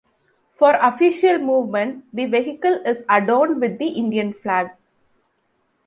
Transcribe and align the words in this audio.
For 0.53 0.73
official 0.81 1.37
movement, 1.37 2.05
the 2.11 2.25
vehicle 2.25 2.81
is 2.87 3.05
adorned 3.07 3.61
with 3.61 3.77
the 3.77 3.89
Indian 3.89 4.33
flag. 4.33 4.71